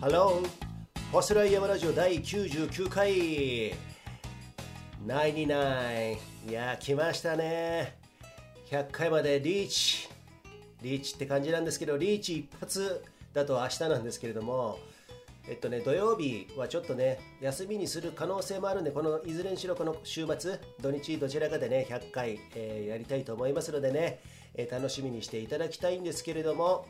[0.00, 0.48] ハロー
[1.12, 3.74] ホスライヤマラジオ第99回
[5.06, 6.16] 99
[6.48, 7.98] いや来ましたね。
[8.70, 10.08] 100回までリーチ。
[10.80, 13.04] リーチって感じなんですけどリーチ一発
[13.34, 14.78] だと明日なんですけれども。
[15.46, 24.20] えっとね土曜日はちょっとね休みにする可能性もあるんでこのいずれにしろこの週末土日どちらかでね100回、えーやりたいと思いますのでね、
[24.54, 26.86] えー楽しみにしていただきたいんですけれども。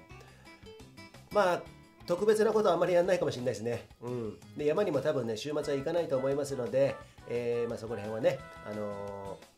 [1.32, 1.79] まあ
[2.10, 6.96] 特別なことはあまりやらないかもしれないですね、うん、で山にも多分ね週末は行かないと思いますので、
[7.28, 9.50] えーまあ、そこら辺はね、あのー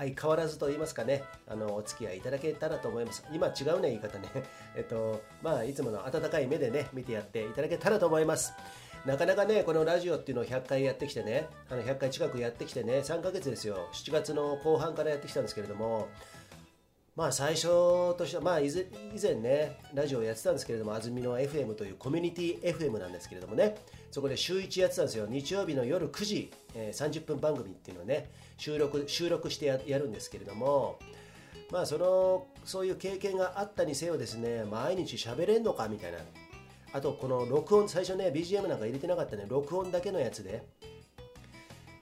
[0.00, 3.22] 相変わらずと言いますかね、あのお付き合いいただけたらと思います。
[3.34, 4.30] 今違うね、言い方ね。
[4.74, 8.54] えっと、まあ、いつもの温かい目でね、見てやっていただけたらと思います。
[9.04, 16.08] なかなかね、このラジオっていうのを100回やってきてね、あの100回近くやってきてね、3ヶ月ですよ、7月の後半からやってきたんですけれども、
[17.20, 17.64] まあ最初
[18.16, 18.72] としては、まあ以
[19.20, 23.76] 前ね、ラジオをやってたんですけれども、安住の FM というコミュニティ FM なんですけれどもね、
[24.10, 25.26] そこで週1やってたんですよ。
[25.28, 30.98] 日曜日の夜9時、えー30分番組っていうのをね、収録収録してややるんですけれども、
[31.70, 36.20] まあその、そういう経験があったにせよですね、毎日喋れんのかみたいな。
[36.94, 40.62] あと、この録音、最初ね、BGM なんか入れてなかったね、録音だけのやつで、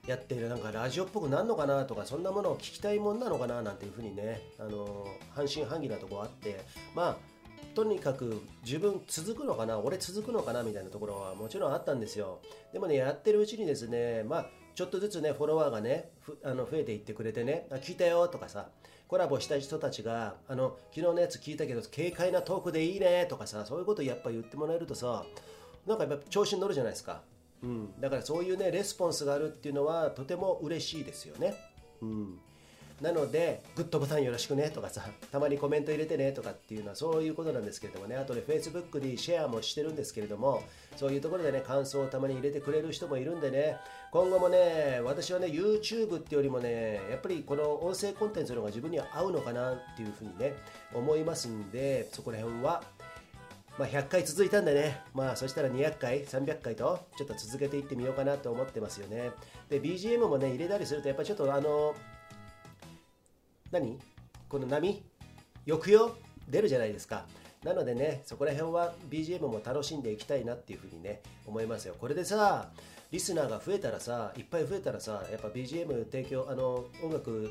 [0.07, 7.17] やってるなんかラジオっぽくなんのかなとかそんなものを聞きたいもんなのかななんていうふうにねあの半信半疑なとこあってまあ
[7.75, 12.39] とにかく自分続くのかな俺続くのかなみたいなところはもちろんあったんですよ。
[12.73, 16.09] でもねやってるうちにですねまあちょっとずつねフォロワーがね
[16.43, 18.69] あの増えていってくれてねあ聞いたよとかさ
[19.07, 25.25] コラボした人たちがあの昨日のやつ聞いたけど軽快なトークでいいねとかさそういうことやっぱ言ってもらえるとさ
[25.85, 27.21] なんかやっぱ調子に乗るじゃないですか。
[27.61, 31.55] うん、だからそういうねレスポンスがあるっていうのはとても嬉しいですよね。
[32.01, 32.39] うん、
[33.01, 40.63] なので、グッドボタンよろしくねとかさ、たまにコメント入れてねとかっていうのはそういうことなんですけれどもね、あとで Facebook でシェアもしてるんですけれども、
[40.97, 43.77] そういうところでね、感想をたまに入れてくれる人もいるんでね、
[44.11, 50.53] 今後もね、私はね、YouTube ってよりもね、やっぱりこの音声コンテンツの方が自分には合うのかなっていうふうにね、
[50.93, 52.83] 思いますんで、そこら辺は
[53.79, 59.31] まあ、100回続いたんでね、まあ、そしたら200回、300回とちょっと続けていってみようかなと思ってますよね。
[59.69, 61.95] で、BGM もね、入れたりすると、やっぱりちょっとあの、
[63.71, 63.97] 何？
[64.49, 65.01] この波？
[65.65, 66.17] 抑揚？
[66.49, 67.25] 出るじゃないですか。
[67.63, 71.95] なのでね、そこら辺は BGM も楽しんでいきたいなっていうふうにね、思いますよ。
[71.97, 72.71] これでさ、
[73.11, 77.49] リスナーが増えたらさ、いっぱい増えたらさ、やっぱ BGM 提供、あの、音楽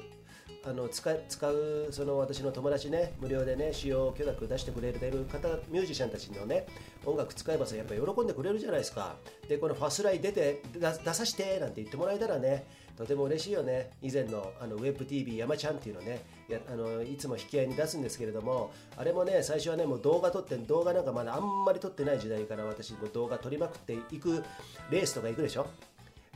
[0.69, 4.99] あの使使うその私の友達ね無料でね使用許諾出してくれる
[5.33, 6.67] 方ミュージシャンたちのね
[7.07, 9.17] 音楽使えばさやっぱ喜んでくれるじゃないですか。
[9.49, 12.67] でこのファスライ出て出さしてなんて言ってもらえたらね
[12.99, 13.91] とても嬉しいよね。
[14.03, 24.45] 以前のあのウェブ TV 山ちゃんっていうのねやあのいつも引き合いに出すんですけれどもあれもね最初はねもう動画撮って動画なんかまだあんまり撮ってない時代から私も動画撮りまくっていく
[24.91, 25.67] レースとか行くでしょ。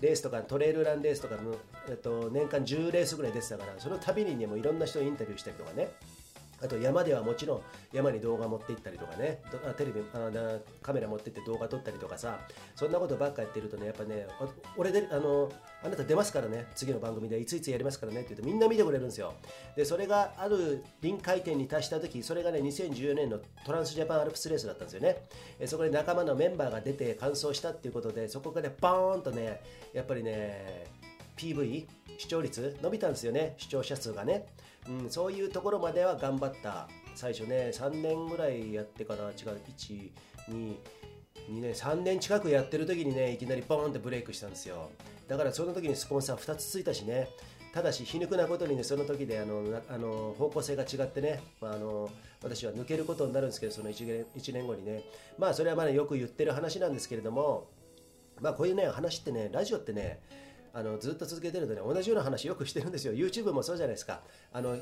[0.02, 1.54] レースとかトレイルランレースとかの、
[1.88, 5.92] えっと、年間10レースぐらい出てたからその度にねもういろんな人にインタビューしたりとかね。
[6.62, 7.62] あと山ではもちろん
[7.92, 9.40] 山に動画持って行ったりとかね。
[9.76, 10.30] テレビあ
[10.80, 12.38] カメラ持ってって動画撮ったりとかさ。
[12.76, 14.26] そんなことばっかやってるとねやっぱね
[14.76, 15.50] 俺であの
[15.82, 16.66] あなた出ますからね。
[16.74, 18.20] 次の番組でいついつやりますからね。
[18.20, 19.34] って言うとみんな見てくれるんですよ。
[19.76, 25.16] でそれがある臨界点に達した時それがね2014年のトランスジャパンアルプスレースだったんですよね。
[25.58, 29.60] えそこで仲間のメンバーが出て完走したっていうことでそこからねバーンとね
[29.92, 30.86] やっぱりね
[31.42, 31.86] PV
[32.18, 34.46] 視聴率伸びたんですよね視聴者数がね、
[34.88, 36.88] うん、そういうところまでは頑張った。
[37.14, 40.76] 最初ね3年ぐらいやってから違う122
[41.50, 44.90] 年3年近くやってる時にねいきなりボーンってブレイクしたんですよ。
[45.28, 47.28] だからその時にスポンサー2つついたしね。
[47.74, 52.10] ただし皮肉なことにねその時であのあの方向性が違ってね、まあ、あの
[52.42, 55.02] 私は抜けることになるんですけどその 1, 年1年後にね。
[55.38, 57.68] まあそれはまだよく言ってる話なんですけれども
[58.40, 60.20] まあこういうね話ってねラジオってね
[60.74, 63.12] あのずっと続けてるとね同じような話よくしてるんですよ。
[63.12, 64.20] YouTube もそうじゃないですか。
[64.52, 64.78] あの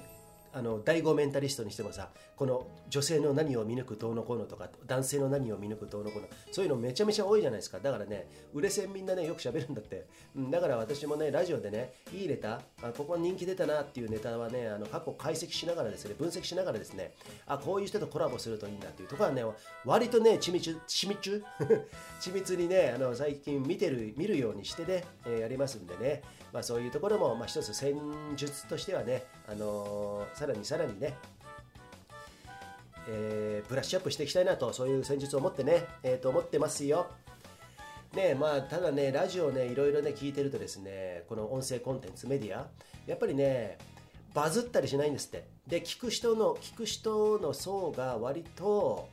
[0.52, 7.78] あの第5メンタリストにしてもさこの女性の何を見抜くどうのこうのとか男性の何を見抜くどうのこうのそういうのめちゃめちゃ多いじゃないですか。
[7.78, 17.14] だからね売れ線みんなねよく喋るんだって、うん、だから私もねラジオでねいいネタあここ人気出たなっていうネタはねあの過去解析しながらですね分析しながらですね
[17.46, 19.44] あこういう人とコラボするといいんだっていうところはね
[19.84, 21.44] 割とね緻密緻密？
[22.20, 26.22] 緻密 にねあの最近見てる見るようにしてね、えーやりますんでね。
[26.52, 27.96] まあそういうところも、まあ、一つ戦
[28.36, 31.18] 術としてはね、あのーさらにさらにね、
[33.06, 37.08] えーブラッシュアップしていきたいなとそういう戦術を持ってね、えーと思ってますよ。
[38.14, 42.66] ねまあ、ただね、ラジオね、いろいろね、聞いてるとですね、この音声コンテンツ、メディア、
[43.06, 43.76] やっぱりね、
[44.32, 45.44] バズったりしないんですって。
[45.66, 49.10] で、聞く人の、聞く人の層が割と、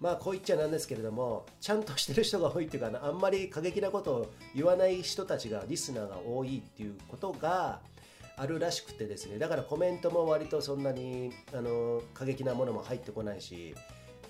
[0.00, 7.80] まあこう言っちゃなんですけれどもちゃんとしてる人が多いっていうかあんまり過激なことを言わない人たちがリスナーが多いっていうことが
[8.36, 9.38] あるらしくてですね。
[9.38, 13.74] だからコメントも割とそんなにあの過激なものも入ってこないし。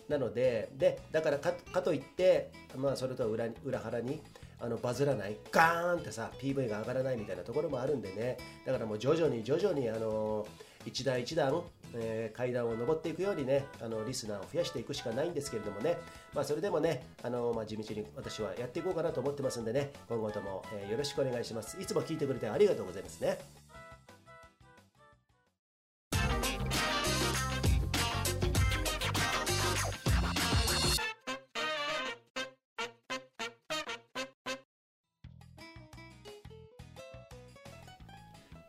[0.08, 1.52] なのででだからか
[1.82, 4.20] といって、まあ、それとは裏裏腹に
[4.60, 8.38] あのバズらないガーンってさ PV が上がらないみたいなところもあるんでね。
[8.66, 10.46] だからもう徐々に徐々にあの
[10.86, 11.62] 一段一段、
[11.94, 15.98] えー、階段を上っていくようにねあのリスナーを増やしていくしかないんですけれどもね、
[16.34, 19.92] まあ、それでもねあの、まあ、地道に私はやっていこうかなと思ってますんでね。
[20.08, 21.80] 今後とも、えー、よろしくお願いします。
[21.80, 23.63] いつも聞いてくれてありがとうございますね。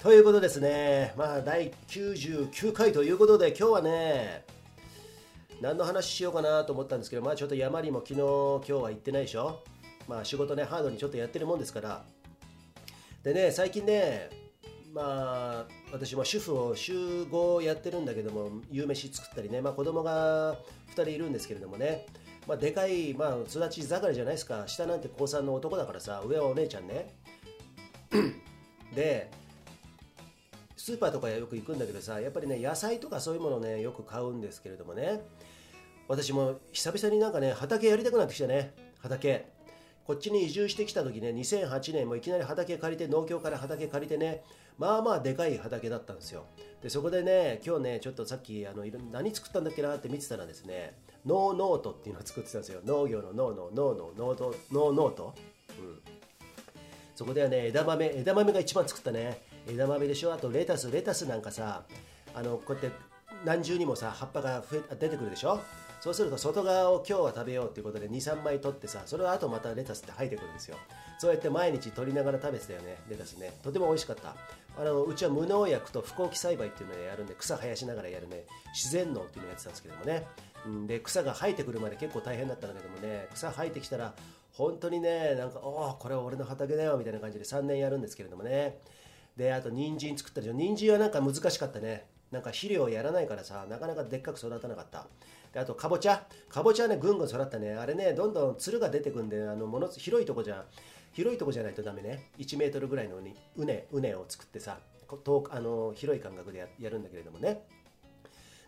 [0.06, 4.46] ということですね、まあ、第99回ということで、今日はね、
[5.62, 9.64] 何の話しようかなと思ったんですけど、まあ、ちょっと山にも昨日、今日は行ってないでしょ。
[10.08, 12.06] まあ、仕事ね、ハードにちょっとやってるもんですから。
[13.24, 14.30] でね、最近ね、
[14.94, 20.54] まあ、私も主婦を週5やってるんだけども、夕飯作ったりね、まあ、子供が
[20.90, 22.06] 2人いるんですけれどもね、
[22.46, 27.16] まあ、でかい、まあ、育ち盛りじゃないですか、下なんて高3の男だからさ、上はお姉ちゃんね。
[28.94, 29.32] で、
[30.86, 35.20] スーパーとかよく行くんだけどさやっぱりね野菜とかそういうものねよく買うんですけれどもね。
[36.08, 38.72] 私も久々になんかね畑やりたくなってきたね。
[39.00, 39.48] 畑。
[40.06, 44.44] こっちに移住してきた時ね2008年もいきなり畑借りて農協から畑借りてね
[44.78, 46.46] まあまあでかい畑だったんですよ。
[46.84, 50.94] でそこでね今日ねちょっとさっきあの何作ったんだっけなって見てたらですね
[51.26, 52.82] 農ノートっていうのを作ってたんですよ。
[52.86, 55.34] 農業の農の農のノート農ノート、
[55.80, 56.00] うん、
[57.16, 59.55] そこではね枝豆枝豆が一番作ったね。
[59.68, 60.34] 枝豆でしょ？
[60.34, 60.92] あとレタス。
[60.92, 61.84] レタスなんかさ
[62.34, 62.92] あのこうやって
[63.44, 65.60] 何重にもさ葉っぱが増え出てくるでしょ？
[66.02, 70.78] そうすると外側を今日は食べようっていうことで23枚取ってさそれをあとまたレタスって生えてくるんですよ。
[71.18, 73.54] そうやって毎日取りながら食べてたよねレタスね。
[73.64, 74.36] とても美味しかった。
[74.78, 78.44] あのうちは無農薬と不耕起栽培っていうのをやるんで草生やしながらやるね。
[78.74, 80.28] 自然農っていうのをやってたんですけどもね、
[80.66, 83.28] うん、で草が生えてくるまで結構大変だったんだけどもね。
[83.34, 84.14] 草生えてきたら
[84.52, 88.78] 本当にねなんかおおこれは俺の畑だよみたいな感じで3年やるんですけれどもね。
[89.38, 92.08] であと人参作ったでしょ人参はなんか難しかったね。
[92.32, 95.08] なんか肥料をやらないからさなかなかでっかく育たなかった。
[95.54, 97.74] であとかぼちゃかぼちゃはねぐんぐん育ったね。
[97.74, 100.66] あれねどんどんつるが出てくんであのもの広いとこじゃ
[101.14, 102.32] 広いとこじゃないとダメね。
[102.38, 104.80] 1メートルぐらいのにうね、うねを作ってさ
[105.24, 107.64] 遠あの広い間隔でやるんだけれどもね。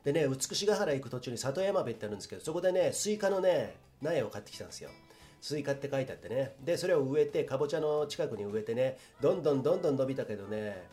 [0.04, 4.90] でね美ヶ原行く途中に里山辺ってあるんですけどそこでねスイカのね苗を買ってきたんですよ。
[5.40, 6.56] スイカって書いてあってね。
[6.64, 8.98] でそれを植えてかぼちゃの近くに植えてね。
[9.22, 10.88] どんどんどんどん伸びたけどね。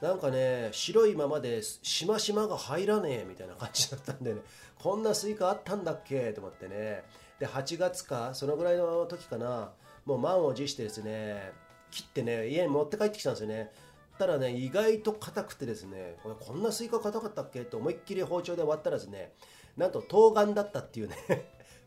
[0.00, 4.40] なんかね白いままでしましまが入らねえみたいな感じだったんでね。
[4.78, 6.32] こんなスイカあったんだっけ？
[6.32, 7.04] と思ってね。
[7.38, 9.72] で8月かそのぐらいの時かな。
[10.04, 11.52] もう満を持してですね
[11.90, 13.72] 切ってね家に持って帰ってきたんですよね。
[14.18, 17.60] たらね意外と硬くてですねこれこんなスイカ硬かったっけ？
[17.60, 19.32] と思いっきり包丁で割ったらですね
[19.76, 21.16] なんと冬瓜だったっていうね。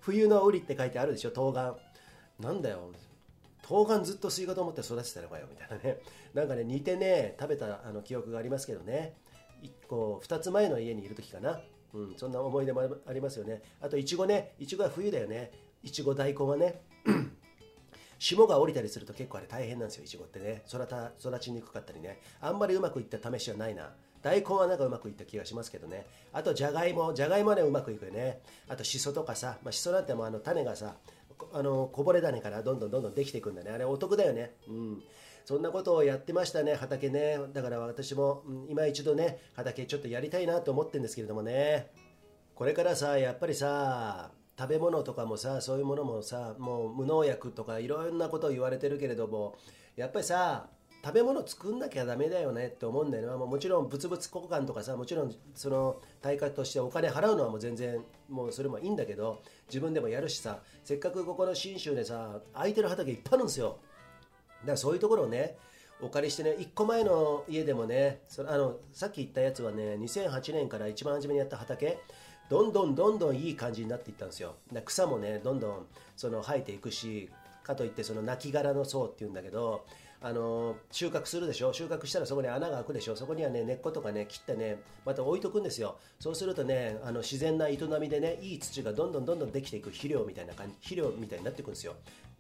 [0.08, 1.76] 冬のウリって書いてあるでしょ冬瓜。
[2.40, 2.94] なんだよ。
[3.68, 6.00] 冬瓜ずっとスイカと思って育てたのかよみたいなね。
[6.34, 9.18] なんかね似てね食べたあの記憶がありますけどね。
[9.62, 11.60] 1個2つ前の家にいる時かな、
[11.94, 13.62] うん、そんな思い出もありますよね。
[13.82, 14.54] あといちごね。
[14.60, 15.52] いちごは冬だよね。
[15.84, 16.82] いちご大根はね。
[18.18, 20.64] 霜が降りたりすると結構あれ大変なんですよいちごってね。
[20.70, 22.22] 育た育ちにくかったりね。
[22.40, 23.94] あんまりうまくいった試しはないな。
[24.28, 26.06] 大根はなんかうまくいった気がしますけどね。
[26.34, 28.42] あとじゃがいもじゃがいもはねうまくいくよね。
[28.68, 30.96] あとしそとかさ、まあ、しそなんてもあの種がさ
[31.54, 33.72] あのこぼれ種からどんどんどんどんできていくんだね。
[33.72, 34.52] あれお得だよね。
[34.68, 35.02] うん。
[35.46, 37.38] そんなことをやってましたね畑ね。
[37.54, 41.90] だから私も、うん、今一度ね畑ちょっとやりたいなと思ってるんですけれどもね。
[42.54, 49.56] これからさやっぱりさ食べ物とかもさそういうものもさもう無農薬とかいろんなことを言われてるけれども
[49.96, 50.68] やっぱりさ
[51.04, 58.00] 食べ物作んなきゃダメだよねって思うんだよね、まあ、もちろん物々交換とかさもちろんその対価としてお金払うのはもう全然
[58.30, 63.78] もうそれもいいんだけど自分でもやるしさせっかくここの信州でさ空いてる畑いっぱいあるんですよ。
[64.62, 65.58] だからそういうところをね
[66.02, 72.00] お借りしてね1個前の家でもねそのあのさっき言ったやつはね2008年から一番初めにやった畑
[72.50, 74.56] どんどんどんどんいい感じになっていったんですよ。
[74.86, 75.86] 草もねどんどん
[76.16, 77.30] その生えていくし
[77.64, 79.86] かといってその亡骸の層っていうんだけど
[80.20, 81.74] あの収穫するでしょ？
[81.74, 83.16] 収穫したらそこに穴が開くでしょ？
[83.16, 85.98] そこにはね根っことかね切ってねまた置いとくんですよ。
[86.20, 91.94] そうするとねあの自然な営みでねいい土がどんどんどんどんできていく肥料みたいな感じ肥料みたいになっていくんですよ。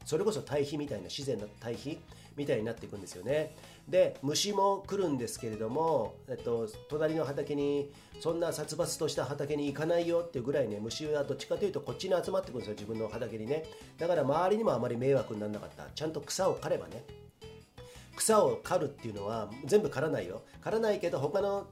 [0.05, 1.99] それこそ堆肥みたいな自然な堆肥
[2.37, 3.55] みたいになっていくんですよね。
[3.87, 13.65] で虫も来るんですけれども、えっと、隣の畑にそんな殺伐とした畑に行かないよっていうぐらいね虫はどっちかというとこっちに集まってくるんですよ自分の畑にね。
[13.97, 15.85] だから周りにもあまり迷惑にならなかった。
[15.93, 17.03] ちゃんと草を刈ればね
[18.17, 20.41] 草を刈るっていうのは全部刈らないよ。
[20.61, 21.67] 刈らないけど他の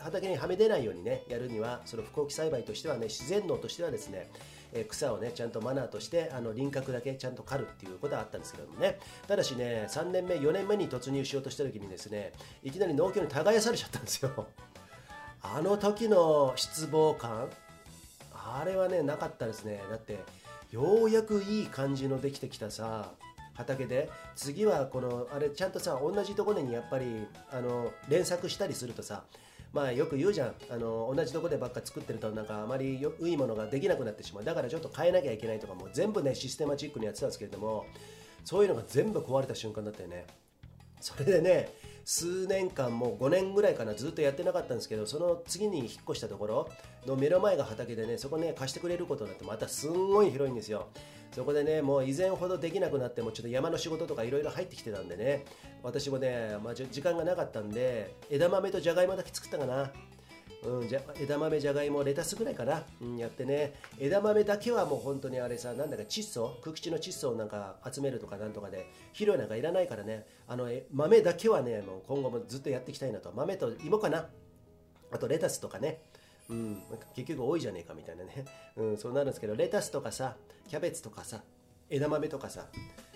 [0.00, 4.30] 畑にはみ出ないようにねやるにはその不幸期栽培としてはね自然農としてはですね
[4.72, 8.98] え草をねちゃんとマナーとしてあの輪郭だけちゃんと刈るっていうことはあったんですけどもね。
[9.28, 14.46] ただしね3年目4年目に突入しようとした時にですねいきなり農協に耕されちゃったんですよ。
[15.42, 17.50] あの時の失望感
[18.32, 19.82] あれはねなかったですね。
[19.90, 20.18] だって
[20.70, 23.12] ようやくいい感じのできてきたさ
[23.60, 29.24] 畑で次はこのあれちゃんとさ同じところにやっぱりあの連作したりするとさ
[29.72, 30.54] まあよく言うじゃん。
[30.68, 34.44] あの同じとこでばっか作ってるとなんかあまりよいいものができなくなってしまう。
[34.44, 37.86] だからちょっと変えなきゃいけないとかも全部ねシステマチックにやってたんですけれども
[38.44, 40.26] そういうのが全部壊れた瞬間だったよね。
[41.00, 41.72] それでね
[42.04, 46.68] 数年間もう5年ぐらいかなずっとやってなかったんですけどその次に引っ越したところ
[47.06, 50.88] の目の前が畑でねそこね貸してくれることになってまたすんごい広いんですよ。
[51.32, 55.44] そこでねもう以前ほどできなくなってもちょっと山の仕事とかいろいろ入ってきてたんでね。
[55.82, 59.90] 私もね、まあ、時間がなかったんで枝豆とじゃがいもだけ作ったかな。
[60.62, 63.72] うん、じゃ枝豆じゃがいもレタスぐらいかな、うん、やってね。
[63.98, 66.58] 枝豆だけはもう本当にあれさなんだか窒素？
[66.62, 70.26] 空気中の窒素をなんか集めるとかなんとかで肥料なんかいらないからね。
[70.46, 73.32] あの豆だけはねもう今後もずっとやっていきたいなと。
[73.34, 74.26] 豆と芋かな。
[75.12, 76.02] あとレタスとかね。
[76.50, 78.44] うん、なんか結局多いじゃねえかみたいなね、
[78.76, 80.36] うん、そうなるんですけどレタスとかさ
[80.68, 81.42] キャベツとかさ
[81.88, 82.66] 枝豆とかさ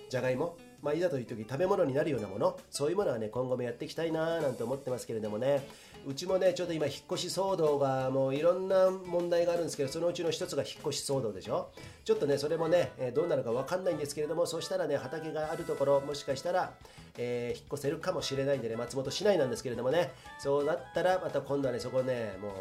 [0.09, 5.67] じゃがいも、まあ、いざという時食べ物になるようなものそういうものはね今後もやっていきたいななんて思ってますけれどもね。
[6.07, 11.71] うちもねちょっと今引っ越し騒動がもういろんな問題があるんですけどそのうちの一つが引っ越し騒動でしょ。
[12.05, 16.75] ちょっとねそれもね、えどうなるか分かんないんですけれどもそしたらね畑があるところもしかしたら、
[17.17, 20.13] えー、引っ越せるかもしれないんでね松本市内なんですけれどもね。
[20.39, 22.53] そうなったらまた今度はねそこねもう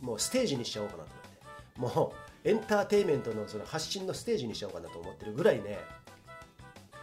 [0.00, 1.10] もうステージにしちゃおうかなと
[1.78, 2.12] 思っても
[2.44, 5.78] うエンターテインメントのその発信のステージにしちゃおうかなと思ってるぐらいね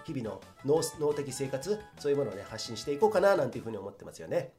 [0.04, 4.52] 日々の脳脳的生活そういうものをね発信していこうかななんていうふうに思ってますよね。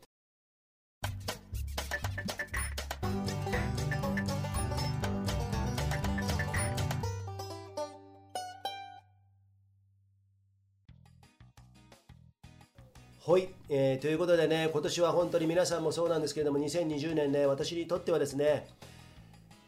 [13.24, 18.66] はい、えー、ということでね、今年は本当に皆さんもそうなんですけれども、2020年ね、私にとってはですね、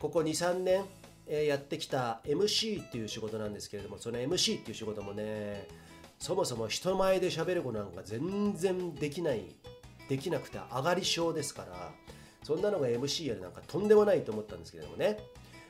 [0.00, 0.84] ここ2、3年、
[1.28, 5.68] えー、やってきた MC っていう仕事なんですけれども、その MC っていう仕事もね、
[6.18, 9.44] そもそも人前で喋ることなんか全然できない、
[10.08, 11.92] できなくて上がり症ですから、
[12.42, 15.16] そんなのが MC やるなんかとんでもないと思ったんですけれどもね、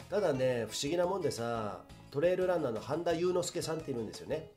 [0.08, 4.48] ただね、不思議なもんでさ、トレイルランナーの半田雄之介さんっているんですよね。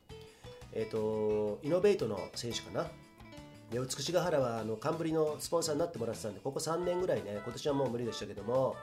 [0.72, 2.86] えっ、ー、と、イノベートの選手かな。
[3.70, 8.76] で美しが原はあの冠のスポンサーになってもらってたんでここ3年ぐらいね今年はもう無理でしたけども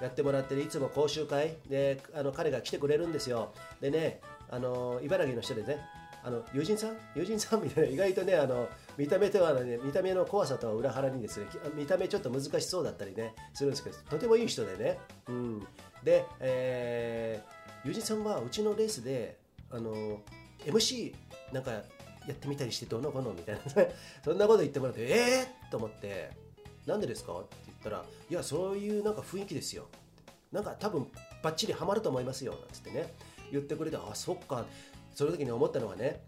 [0.00, 3.52] やってもらっていつも講習会であの彼が来てくれるんですよ。
[3.80, 5.78] でねあの茨城の人でね
[6.22, 6.96] あの友人さん？
[7.14, 7.62] 友人さん？
[7.62, 15.60] みたいな意外とねあの見た目とはね見た目の怖さとは裏腹にですね見た目ちょっと難しそうだったりねするんですけどとてもいい人でね、うん、
[16.04, 19.38] で、えー、友人さんはうちのレースで
[19.70, 20.20] あの
[20.66, 21.14] MC
[21.52, 21.70] なんか
[22.26, 23.60] やってみたりしてどうのこうのみたいな。
[24.24, 26.30] そんなこと言ってもらってえー、と思って
[26.86, 27.32] なんでですか？
[27.34, 29.86] って言ったらいやそういうなんか雰囲気ですよ。
[30.52, 31.10] なんか多分
[31.42, 32.52] バッチリハマると思いますよ。
[32.52, 33.14] なんつってね。
[33.52, 34.66] 言ってくれてあそっか。
[35.14, 36.22] その時に思ったのはね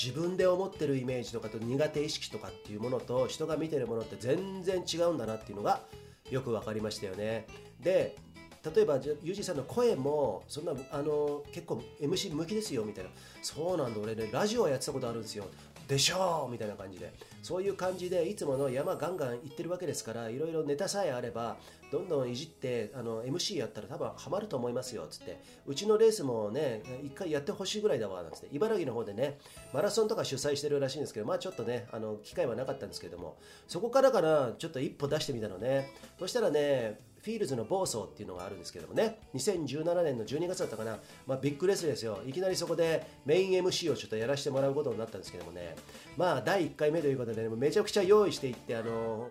[0.00, 5.82] 自分で思ってるイメージとかと苦手意識とかっていうものと人が見てるものって全然違うんだなっていうのが
[6.30, 7.46] よく分かりましたよね。
[7.80, 8.16] で
[8.64, 13.10] 例えばユージさんの声もそんなあの結構 MC 向きですよみたいな。
[13.42, 15.46] そうなんだ俺ねラジオやってたことあるんですよ。
[15.88, 17.12] でしょうみたいな感じで。
[17.42, 21.56] そういう感じでいつもの山ガンガン行ってるわけですからいろいろネタさえあれば
[21.90, 25.40] どんどんいじってあの MC やったら多分ハマると思いますよつって。
[25.66, 28.48] うちのレースもね一回やってほしいぐらいだわなんつって。
[28.52, 29.38] 茨城の方でね
[29.72, 33.36] マラソンとか主催してるらしいんですけどまあちょっとねあの機会はなかったんですけども。
[33.66, 35.90] そこからからちょっと一歩出してみたのね。
[36.18, 39.20] そしたらねフィールズの房総っていうのがあるんですけどもね。
[39.34, 42.18] 2017年の12月だったかな、まあ、ビッグレースですよ。
[42.26, 45.76] いきなりそこでメイン MC をちょっとやらせてもらうことになったんですけどもね。
[46.16, 49.30] まあ第1回目ということで、ね、めちゃくちゃ用意していってあの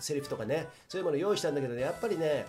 [0.00, 0.66] セリフとかね。
[0.88, 2.46] そういうもの用意したんだけどねやっぱりね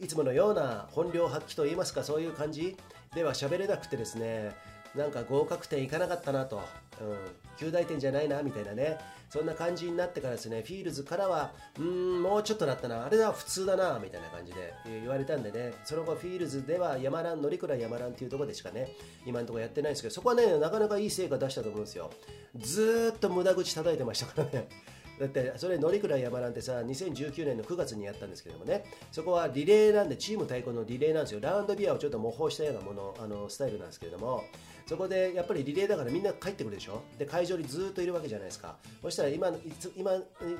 [0.00, 2.76] いつものような本領発揮といいますかそういう感じ
[3.14, 4.52] では喋れなくてですね
[4.94, 6.60] なんか合格点いかなかったなと。
[7.00, 8.98] うん、及第点じゃないなみたいなね。
[9.30, 13.04] そんな感じになってからですねフィールズからはうんもうちょっとだったな。
[13.04, 15.74] あれは普通だなみたいな感じで言われたんでね。
[15.84, 18.88] その後フィールズでは山ラン乗鞍山ランっていうところでしかね
[19.26, 22.10] 今のところやってないんですけどそこはねなかなかいい成果出したと思うんですよ。
[22.56, 24.68] ずっと無駄口叩いてましたからね。
[25.18, 28.84] だってそれ乗鞍山なんてさ2019年の9月にやったんですけどもね。
[29.12, 31.40] そこはリレーなんでチーム対抗のリレーなんですよ。
[31.40, 34.44] ラウンドビアをちょっと模倣したようなものあのスタイルなんですけれども。
[34.86, 37.02] そこでやっぱりリレーだからみんな帰ってくるでしょ？
[37.18, 38.76] で会場にずっといるわけじゃないですか。
[39.02, 40.12] そしたら今いつ今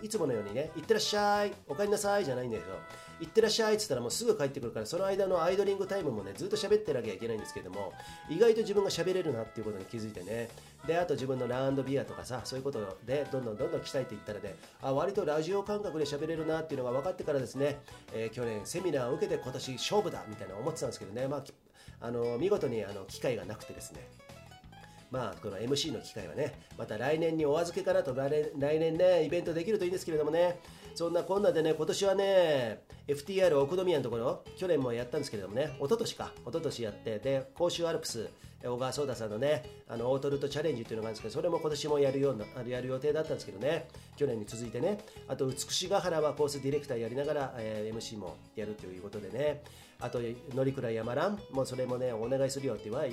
[0.03, 2.73] いつものようにね行ってらっしゃいお帰りなさいじゃないんだけど
[3.21, 7.95] 行ってらっしゃいって言ったらもうすぐ帰ってくるからその間のアイドリングタイムもねずっと喋ってなきゃいけないんですけども
[8.29, 10.51] 意外と自分が喋れるなっていうことに気づいてね。
[10.87, 17.81] であと自分のラウンドビアとかさそういうことでどんどんどんどん鍛えていったらねあ割とラジオ感覚で喋れるなっていうのが分かってからですね、
[18.13, 21.27] えー、去年セミナーを受けて今年勝負だみたいな思ってたんですけどね。
[21.27, 21.45] まあ
[22.01, 24.07] あの見事にあの機会がなくてですね。
[25.11, 30.61] まあ、この MC の機会はね、また来年にお預けかなと、来年ね、イベントできるといいんですけれどもね、
[30.95, 38.29] そんなこんなでね、今年はね、FTR 奥宮のところ、去年もやったんですけれどもね、一昨年か、一昨年やって、で、甲州アルプス、
[38.63, 49.63] 小川颯太さんのね、あのオートルートチャレンジっていうのがあるんですけど、それも今年もやるようなやる予定だったんですけどね、去年に続いてね、あと、美しが原はコースディレクターやりながら、えー、MC もやるということでね、
[50.01, 50.21] あと、
[50.55, 53.09] 乗鞍山蘭もそれもね、お願いするよって言われ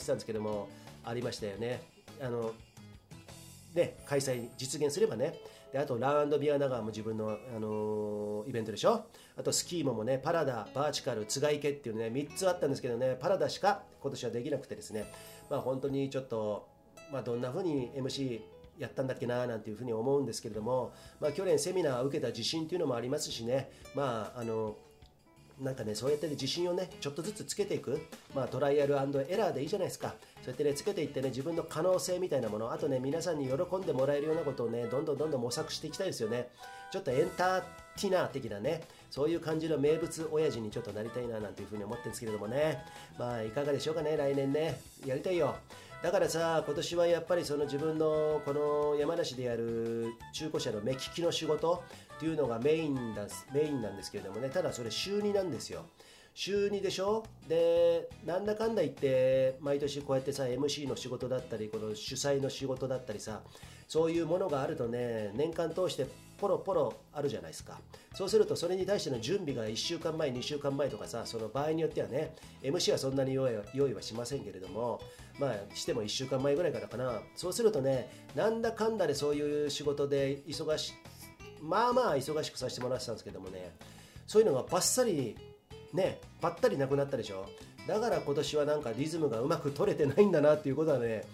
[0.00, 0.68] てたんですけども、
[1.04, 1.82] ありましたよね。
[2.20, 2.52] あの
[3.74, 5.34] ね、開催実現すればね
[5.72, 9.04] であとランドビア長も自分の、あのー、イベントでしょ？
[9.36, 15.10] あとスキーモもねパラダバーチカル津賀池っていうね3つあったんですけどねパラダしか今年はできなくてですね。
[15.48, 16.68] まあ本当にちょっと、
[17.12, 18.40] まあ、どんな風に MC
[18.78, 23.70] やったんだっけななんていうふうに思うんですけれども、まあ、去年セミナーを受けた自信っていうのもありますしね。
[23.94, 24.76] まああの
[25.60, 28.00] なんかねそうやって、ね、自信をねちょっとずつつけていく、
[28.34, 30.14] まあ、トライアルエラーでいいじゃないですか。
[30.42, 36.48] そうやってねつけていってね自分の可能性みたいなものあとね皆さんに喜んでもらえるようなことをねどんどんどんどん模索していきたいですよね。
[36.90, 37.60] ちょっとエンター
[38.00, 42.84] ティナー的なねそういう感じの名物親父にちょっとなりたいななんていうふうに思ってるんですけれどもね。
[43.18, 44.80] まあいかがでしょうかね来年ね。
[45.04, 45.56] やりたいよ。
[46.02, 51.84] だからさ今年はやっぱりその自分のこの山梨でやる中古車の目利きの仕事
[52.20, 54.50] っていうのがメインだメインなんですけれどもね。
[54.50, 55.86] ただそれ週2なんですよ。
[56.34, 57.24] 週2でしょ？
[57.48, 63.40] でなんだかんだ言って毎年こうやってさ MC の仕事だったりこの主催の仕事だったりさ
[63.88, 66.06] そういうものがあるとね年間通して
[66.38, 67.80] ポロポロあるじゃないですか。
[68.14, 75.00] そうするとそれに対しての準備が1週間前2週間前とかさその場合によってはね MC はそんなに用意はしませんけれども
[75.38, 77.22] まあしても1週間前ぐらいからかな。
[77.34, 80.92] そうするとねなんだかんだでそういう仕事で忙し
[81.60, 83.74] まあまあ忙しくさせてもらってたんですけどもね。
[84.26, 85.36] そういうのがバッサリ
[85.92, 87.46] ねばったりなくなったでしょ。
[87.86, 91.24] だから今年はなんかリズムがうまく取れてないんだなっていうことはね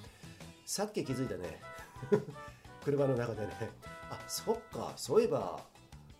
[0.64, 1.60] さっき気づいたね。
[2.84, 3.52] 車の中でね。
[4.10, 4.92] あそっか。
[4.96, 5.60] そういえば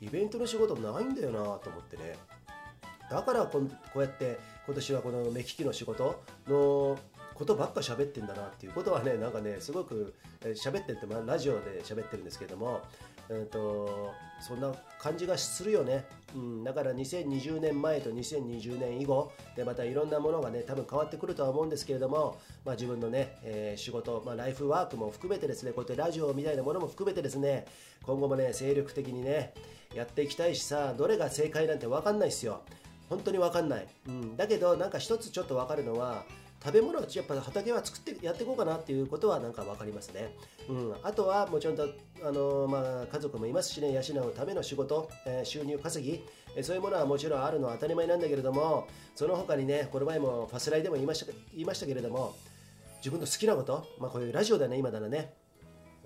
[0.01, 2.16] イベントの仕事ないんだよなと思ってね。
[3.11, 3.61] だからこ
[3.95, 6.99] うやって今年はこの目利きの仕事の
[7.37, 12.83] ことばっか喋ってんだなっていうことはねなんかねすごく喋ってって、まあ、ラジオで喋ってるんですけども
[13.29, 27.66] えーと、そんな感じがするよね、うん、だから2020年前と2020年以後でまたいろんなものがね多分変わってくるとは思うんですけれども、まあ、自分のね、えー、仕事、まあ、ライフワークも含めてですねこうやってラジオみたいなものも含めてですね
[28.05, 29.53] 今後もね精力的にね
[29.94, 32.62] やっていきたいしさどれが正解なんて分かんないですよ。
[33.09, 36.25] 本当に分かんない、うん、だけどなんか一つちょっと分かるのは
[36.67, 40.35] 食べ物はやっぱ畑は作ってやっていこうかなっていうことはなんか分かりますね。
[40.69, 41.89] うん、あとはもちろんと
[42.25, 43.93] あの、まあ、家族もいますしね。
[43.93, 46.25] 養うための仕事、えー、収入稼ぎ、
[46.57, 52.35] えー、そういうものはもちろんあるのは当たり前なんだけれどもその他にねこの前もファスライでも言いました言いましたけれども
[52.99, 55.35] 自分の好きなこと、まあ、こういうラジオだね今ならね。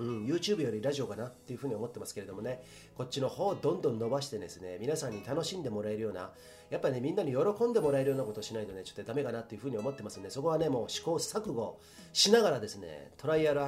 [0.01, 2.63] うん、YouTube よりラジオかなっていうふうに思ってますけれどもね、
[2.97, 6.31] こっちの方をどんどん伸ばしてですね、皆さんに楽しんでもらえるような、
[6.71, 11.79] やっぱね、みんなに喜んでもらえるようなことをしないとね、ちょっとダメかなっていうふうに思ってますんで、そこはね、もう試行錯誤
[12.15, 13.63] しながらですね、トライアルエ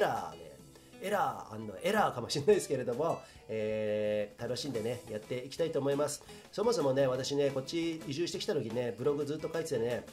[0.00, 0.56] ラーで、
[1.02, 6.24] エラーエラーかもしれないですけれども、えー、楽しんでね、やっていきたいと思います。
[6.50, 10.04] そもそもね、私ね、こっち移住してきた時ね、ブログずっと書いててね、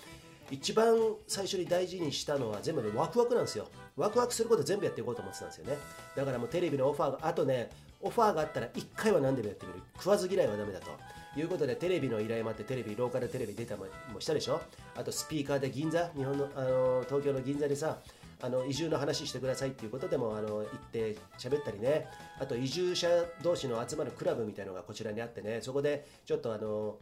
[0.51, 0.95] 一番
[1.27, 3.67] 最初に大事にしたのは全部でワクワクなんですよ。
[3.95, 5.77] ワクワクすること全部やっていこうと思ってたんですよね。
[6.15, 7.69] だからもうテレビのオファーがあとね
[8.01, 9.79] オファーがあったら1回は何でもやってみる。
[9.95, 10.91] 食わず嫌いはダメだと。
[11.36, 13.86] いうことでテレビの依頼もあってテレビローカルテレビ出たも
[14.19, 14.62] したでしょ。
[14.95, 17.97] あとスピーカーで銀座日本のあの東京の銀座でさ
[18.41, 22.08] あの移住の話してくださいっていうことでもあの行って喋ったりね。
[22.39, 23.08] あと移住者
[23.41, 25.60] 同士の集まるクラブみたいのがこちらにあってね。
[25.62, 26.97] そこでちょっとあの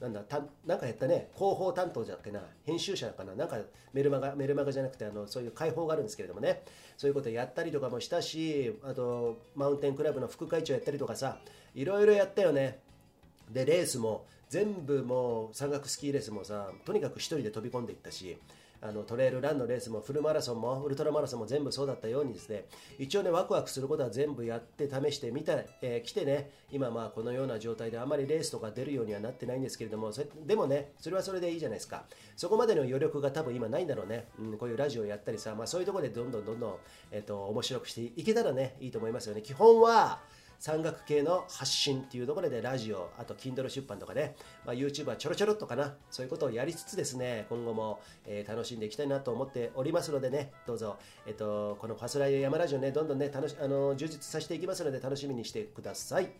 [0.00, 1.30] なんだたなんかやったね。
[1.34, 2.40] 広報担当じゃっけな。
[2.64, 3.34] 編集者かな。
[3.34, 3.58] なんか
[3.92, 6.62] メルマガメルマガじゃなくてあのそういう解放があるんですけれどもね。
[6.96, 11.38] そういうことやったりとかもしたしあとマウンテンクラブの副会長やったりとかさ
[11.74, 12.80] いろいろやったよね。
[13.50, 18.38] でレースも全部もう山岳スキーレースもさとにかく1人で飛び込んでいったし
[18.80, 22.66] あのトレイルランのレースもフルマラソンもウルトラマラソンも全部そうだったようにですね
[22.98, 30.12] 一応ねワクワクすることは全部やって試してみた、えー、来てね今まあこのような状態であまりレースとか出るようにはなってないんですけれども
[30.46, 32.04] でもねそれはそれでいいじゃないですか。
[32.36, 36.76] そこまでの余力が多分今ないんだろうね、うん、こういうラジオやったりさ、まあ、そういうところでどんどんどんどん、
[37.12, 39.42] えーと面白くしていけたらねいいと思いますよね。
[39.42, 40.20] 基本は
[40.58, 56.30] 山岳系の発信っていうところでラジオ、あと Kindle 出版とかね、まあ、YouTube はちょろちょろっとかな、そういうことをやりつつですね、今後も、えー、楽しんでいきたいなと思っておりますのでね、どうぞ、えっ、ー、と、このファスライヤ山ラジオね、どんどんね、楽しあの充実させていきますので、楽しみにしてください。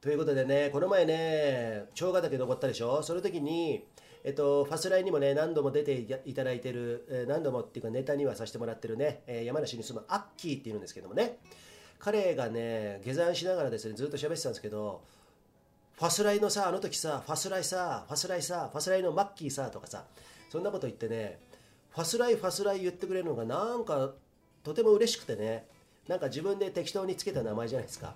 [0.00, 3.84] ということでね、この前ね、長ヶ岳登ったでしょ、その時に、
[4.22, 11.38] えっと、ファスライにもね、何度も出ていただいてる、え何度もっていうか、ネタにはさせてもらってるね、え山梨に住むアッキーっていうんですけどもね、
[11.98, 15.02] 彼がね、下山しながらですね、ずっと喋ってたんですけど、
[15.96, 20.04] ファスライのさ、あの時さ、ファスライさ、ファスライさ、ファスライのマッキーさとかさ、
[20.48, 21.40] そんなこと言ってね、
[21.90, 24.12] ファスライ、ファスライ言ってくれるのが、なんか、
[24.62, 25.66] とても嬉しくてね、
[26.06, 28.14] なんか自分で適当につけた名前じゃないですか。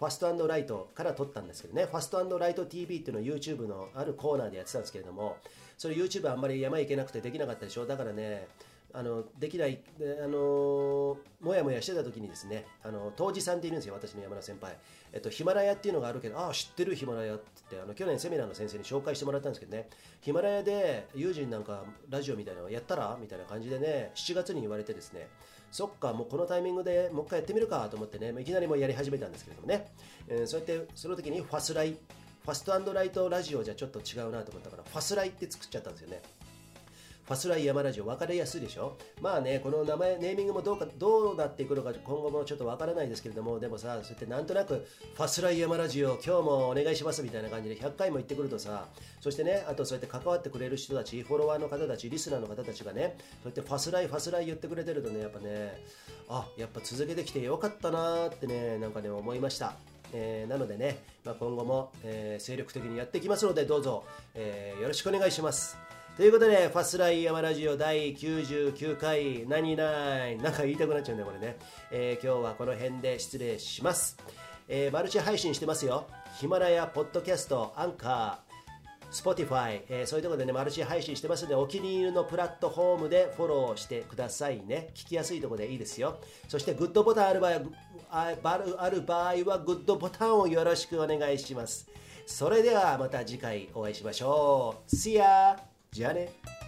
[0.00, 5.36] ファストライトから撮ったんですけどね、ファストライト TV っていうのを YouTube のあるコーナーでやってたんですけれども、
[5.76, 8.48] それ YouTube あんまり山行けなくてできなかったでしょ、だからね、
[8.92, 9.80] あのできない、
[10.22, 14.76] あのもやもやしてた時にですね、あの当時さんっているんですよ、私の山田先輩。
[15.12, 19.88] えっと、ヒマラヤっていうのがあるけど、ああ、知ってるヒマラヤってって、あの去年セミナーの先生に紹介してもらったんですけどね、
[20.20, 25.28] ヒマラヤで友人なんかラジオみたいなのやったらみたいな感じでね、7月に言われてですね、
[25.70, 29.86] そっか、もうこのタイミングでもう一回やってみるかと思ってね、いきなりもうやり始めたんですけれどもね、
[30.28, 36.22] えー、そうやってその時にファスライ、ファストライトラジオじゃちょっと違うなと思ったから、ファスライって作っちゃったんですよね。
[37.30, 38.96] ファスライ山ラジオ分かりやすいでしょ？
[39.20, 48.86] まあねこの名前ネーミングもどうかどうなっていくのか今後もちょっと分からないですけれどもでもさそうやってなんとなくファスライ山ラジオ今日もお願いしますみたいな感じで100回も言ってくるとさ
[49.20, 53.14] そしてねあとそうやって関わってくれる人たちフォロワーの方たちリスナーの方たちがね
[53.44, 55.80] そうやってファスライファスライ言ってくれてるとねやっぱね
[56.28, 59.74] あやっぱ続けてきてよかったなーってねなんかね思いました
[60.12, 64.02] えー、なのでね、まあ、今後も、えー、精力的にやっていきますのでどうぞ、
[64.34, 65.78] えー、よろしくお願いします。
[66.20, 71.56] ということで、ファスライヤマラジオ第99回、何ないなんか言いたくなっちゃうんだよ、これね。
[71.90, 74.18] えー、今日はこの辺で失礼します。
[74.68, 76.08] えー、マルチ配信してますよ。
[76.38, 84.90] ヒマラヤ、ポッドキャスト、アンカー、スポティファイ、えー、そういうところでね、マルチ配信してますので、お気に入りのプラットフォームでフォローしてくださいね。
[84.94, 86.20] 聞きやすいところでいいですよ。
[86.48, 87.52] そして、グッドボタンある場合
[88.10, 88.34] あ
[88.76, 91.88] ある場合は、グッドボタンをよろしくお願いします。
[92.26, 94.94] それではまた次回お会いしましょう。
[94.94, 95.69] See ya!
[95.92, 96.59] じゃあね。